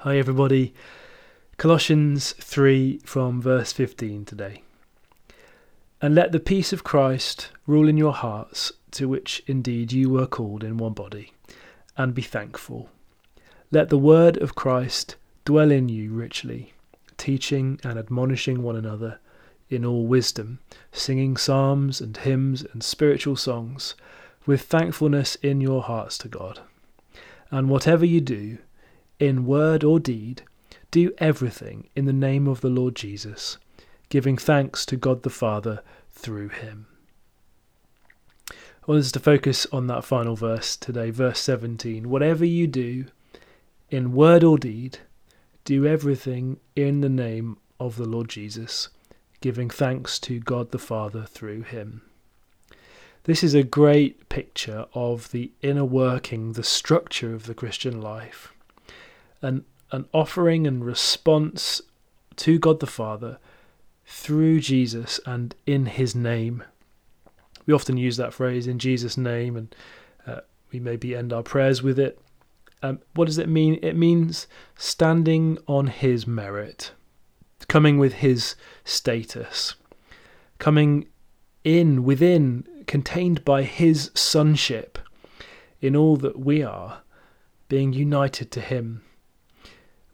[0.00, 0.74] Hi, everybody.
[1.56, 4.62] Colossians 3 from verse 15 today.
[6.02, 10.26] And let the peace of Christ rule in your hearts, to which indeed you were
[10.26, 11.32] called in one body,
[11.96, 12.90] and be thankful.
[13.70, 16.74] Let the word of Christ dwell in you richly,
[17.16, 19.18] teaching and admonishing one another
[19.70, 20.58] in all wisdom,
[20.92, 23.94] singing psalms and hymns and spiritual songs,
[24.44, 26.60] with thankfulness in your hearts to God.
[27.50, 28.58] And whatever you do,
[29.18, 30.42] in word or deed,
[30.90, 33.58] do everything in the name of the Lord Jesus,
[34.08, 36.86] giving thanks to God the Father through him.
[38.50, 38.54] I
[38.86, 42.08] want us to focus on that final verse today, verse 17.
[42.08, 43.06] Whatever you do,
[43.90, 44.98] in word or deed,
[45.64, 48.88] do everything in the name of the Lord Jesus,
[49.40, 52.02] giving thanks to God the Father through him.
[53.24, 58.52] This is a great picture of the inner working, the structure of the Christian life
[59.42, 61.80] an, an offering and response
[62.36, 63.38] to God the Father
[64.04, 66.62] through Jesus and in his name.
[67.66, 69.74] We often use that phrase in Jesus' name, and
[70.26, 72.20] uh, we maybe end our prayers with it.
[72.82, 73.78] Um, what does it mean?
[73.82, 76.92] It means standing on his merit,
[77.68, 79.74] coming with his status,
[80.58, 81.08] coming
[81.64, 84.98] in, within, contained by his sonship
[85.80, 87.02] in all that we are,
[87.68, 89.02] being united to him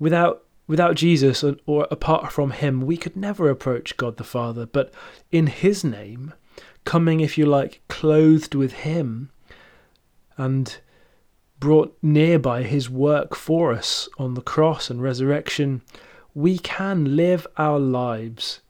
[0.00, 4.92] Without without Jesus or apart from him, we could never approach God the Father, but
[5.32, 6.32] in his name,
[6.84, 9.30] coming, if you like, clothed with him
[10.36, 10.78] and
[11.58, 15.82] brought near by his work for us on the cross and resurrection,
[16.34, 18.60] we can live our lives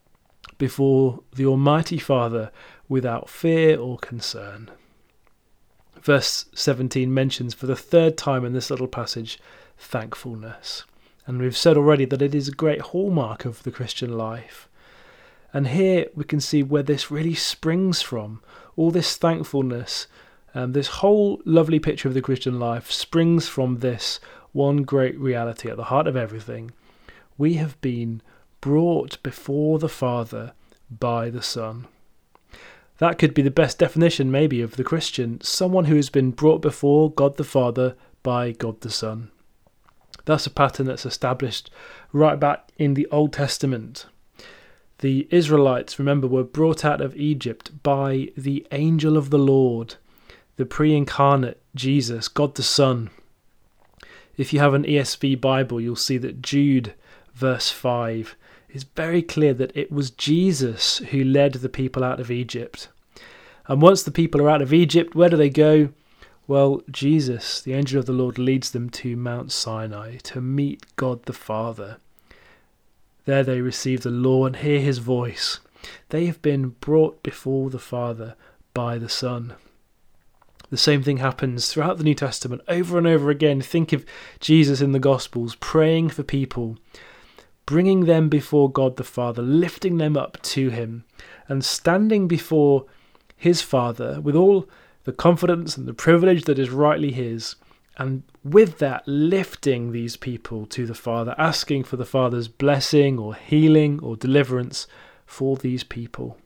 [0.57, 2.51] before the Almighty Father
[2.89, 4.71] without fear or concern.
[6.01, 9.39] Verse 17 mentions for the third time in this little passage
[9.77, 10.85] thankfulness.
[11.27, 14.69] And we've said already that it is a great hallmark of the Christian life.
[15.53, 18.43] And here we can see where this really springs from.
[18.77, 20.07] All this thankfulness,
[20.55, 24.21] um, this whole lovely picture of the Christian life springs from this
[24.53, 26.71] one great reality at the heart of everything.
[27.39, 28.23] We have been
[28.61, 30.53] brought before the Father
[30.91, 31.87] by the Son.
[32.99, 36.61] That could be the best definition, maybe, of the Christian someone who has been brought
[36.61, 39.31] before God the Father by God the Son.
[40.25, 41.71] That's a pattern that's established
[42.13, 44.07] right back in the Old Testament.
[44.99, 49.95] The Israelites, remember, were brought out of Egypt by the angel of the Lord,
[50.57, 53.11] the pre incarnate Jesus, God the Son.
[54.37, 56.95] If you have an ESV Bible, you'll see that Jude,
[57.35, 58.37] verse 5,
[58.71, 62.89] is very clear that it was Jesus who led the people out of Egypt.
[63.67, 65.91] And once the people are out of Egypt, where do they go?
[66.51, 71.23] Well, Jesus, the angel of the Lord, leads them to Mount Sinai to meet God
[71.27, 71.99] the Father.
[73.25, 75.61] There they receive the law and hear his voice.
[76.09, 78.35] They have been brought before the Father
[78.75, 79.55] by the Son.
[80.71, 83.61] The same thing happens throughout the New Testament over and over again.
[83.61, 84.05] Think of
[84.41, 86.79] Jesus in the Gospels praying for people,
[87.65, 91.05] bringing them before God the Father, lifting them up to Him,
[91.47, 92.87] and standing before
[93.37, 94.69] His Father with all
[95.05, 97.57] the confidence and the privilege that is rightly his,
[97.97, 103.35] and with that, lifting these people to the Father, asking for the Father's blessing or
[103.35, 104.87] healing or deliverance
[105.27, 106.39] for these people.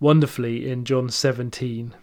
[0.00, 1.94] Wonderfully, in John 17,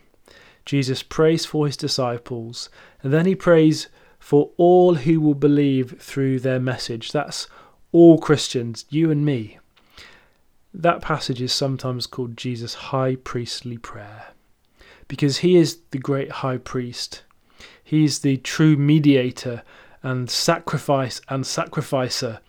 [0.66, 2.70] Jesus prays for his disciples,
[3.02, 3.88] and then he prays
[4.20, 7.12] for all who will believe through their message.
[7.12, 7.48] That's
[7.92, 9.60] all Christians, you and me.
[10.74, 14.34] That passage is sometimes called Jesus' high priestly prayer
[15.08, 17.24] because he is the great high priest.
[17.84, 19.64] He's the true mediator
[20.02, 22.40] and sacrifice and sacrificer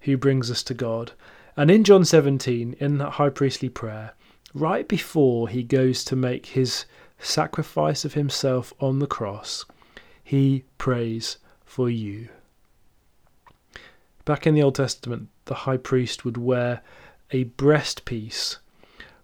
[0.00, 1.12] who brings us to God.
[1.56, 4.14] And in John 17, in that high priestly prayer,
[4.54, 6.84] right before he goes to make his
[7.18, 9.64] sacrifice of himself on the cross,
[10.22, 12.28] he prays for you.
[14.24, 16.82] Back in the Old Testament, the high priest would wear
[17.30, 18.58] a breastpiece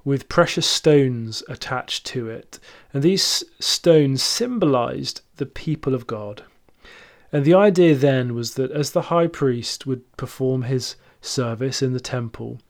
[0.05, 2.59] with precious stones attached to it.
[2.93, 6.45] And these stones symbolized the people of God.
[7.33, 11.93] And the idea then was that as the high priest would perform his service in
[11.93, 12.61] the temple,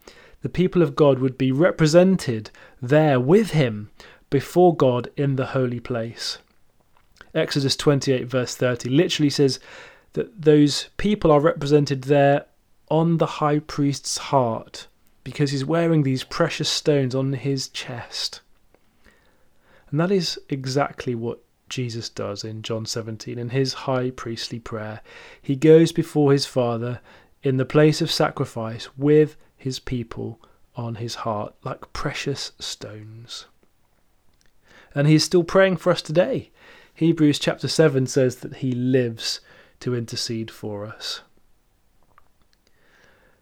[0.43, 2.51] the people of God would be represented
[2.81, 3.91] there with him
[4.31, 6.39] before God in the holy place.
[7.35, 9.59] Exodus 28, verse 30, literally says
[10.13, 12.47] that those people are represented there
[12.89, 14.87] on the high priest's heart
[15.25, 18.41] because he's wearing these precious stones on his chest.
[19.91, 25.01] And that is exactly what Jesus does in John 17 in his high priestly prayer.
[25.41, 27.01] He goes before his Father
[27.43, 30.41] in the place of sacrifice with his people
[30.77, 33.47] on his heart like precious stones.
[34.95, 36.51] And he's still praying for us today.
[36.95, 39.41] Hebrews chapter 7 says that he lives
[39.81, 41.23] to intercede for us.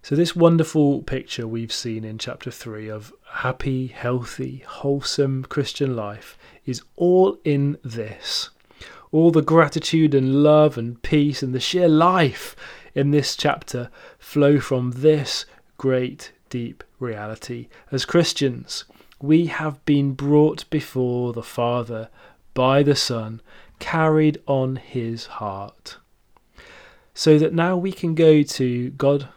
[0.04, 6.36] So, this wonderful picture we've seen in chapter 3 of happy, healthy, wholesome Christian life
[6.66, 8.50] is all in this.
[9.12, 12.56] All the gratitude and love and peace and the sheer life
[12.96, 15.46] in this chapter flow from this
[15.78, 17.68] great, deep reality.
[17.92, 18.84] As Christians,
[19.20, 22.08] we have been brought before the Father
[22.54, 23.40] by the Son,
[23.78, 25.98] carried on his heart.
[27.14, 29.28] So that now we can go to God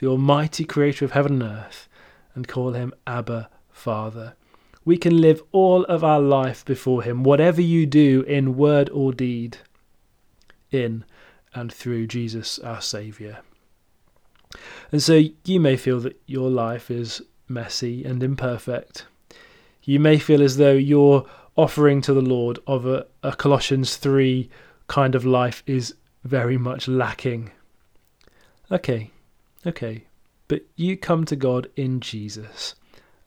[0.00, 1.88] the Almighty Creator of heaven and earth,
[2.34, 4.34] and call him Abba, Father.
[4.84, 9.12] We can live all of our life before him, whatever you do in word or
[9.12, 9.58] deed,
[10.70, 11.04] in
[11.54, 13.38] and through Jesus our Saviour.
[14.90, 19.04] And so you may feel that your life is messy and imperfect.
[19.84, 21.26] You may feel as though your
[21.56, 24.48] offering to the Lord of a, a Colossians 3
[24.86, 25.94] kind of life is
[26.24, 27.50] very much lacking.
[28.70, 29.10] Okay,
[29.66, 30.04] Okay,
[30.48, 32.74] but you come to God in Jesus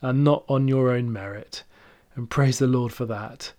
[0.02, 1.62] and not on your own merit,
[2.14, 3.52] and praise the Lord for that.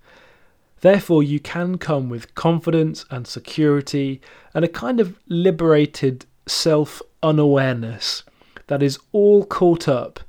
[0.81, 4.21] Therefore, you can come with confidence and security
[4.53, 8.23] and a kind of liberated self unawareness
[8.67, 10.19] that is all caught up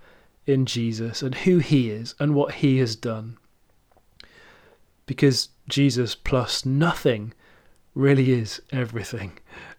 [0.46, 3.37] in Jesus and who he is and what he has done.
[5.04, 7.34] Because Jesus plus nothing
[7.94, 9.32] really is everything.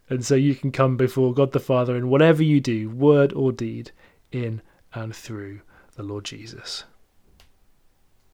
[0.09, 3.51] And so you can come before God the Father in whatever you do, word or
[3.51, 3.92] deed,
[4.31, 4.62] in
[4.94, 5.62] and through
[5.95, 6.86] the Lord Jesus.